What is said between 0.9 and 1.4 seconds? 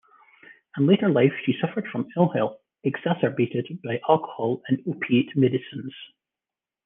life